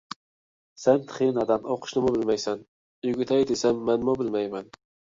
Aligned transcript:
سەن 0.83 1.03
تېخى 1.11 1.27
نادان، 1.35 1.69
ئوقۇشنىمۇ 1.69 2.15
بىلمەيسەن. 2.17 2.67
ئۆگىتەي 3.13 3.49
دېسەم 3.55 3.89
مەنمۇ 3.93 4.21
بىلمەيمەن. 4.25 4.79